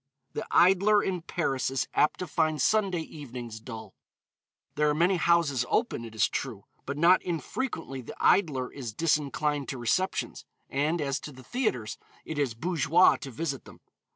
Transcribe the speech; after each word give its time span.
The 0.33 0.47
idler 0.49 1.03
in 1.03 1.21
Paris 1.21 1.69
is 1.69 1.87
apt 1.93 2.17
to 2.21 2.25
find 2.25 2.59
Sunday 2.59 3.01
evenings 3.03 3.59
dull. 3.59 3.93
There 4.73 4.89
are 4.89 4.95
many 4.95 5.17
houses 5.17 5.63
open, 5.69 6.05
it 6.05 6.15
is 6.15 6.27
true, 6.27 6.65
but 6.87 6.97
not 6.97 7.21
infrequently 7.21 8.01
the 8.01 8.15
idler 8.19 8.73
is 8.73 8.95
disinclined 8.95 9.69
to 9.69 9.77
receptions, 9.77 10.43
and 10.71 10.99
as 11.01 11.19
to 11.19 11.31
the 11.31 11.43
theatres, 11.43 11.99
it 12.25 12.39
is 12.39 12.55
bourgeois 12.55 13.15
to 13.17 13.29
visit 13.29 13.65
them. 13.65 13.79